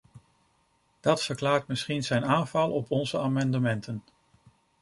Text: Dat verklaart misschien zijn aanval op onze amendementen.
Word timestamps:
Dat 0.99 1.23
verklaart 1.23 1.67
misschien 1.67 2.03
zijn 2.03 2.25
aanval 2.25 2.71
op 2.71 2.91
onze 2.91 3.19
amendementen. 3.19 4.03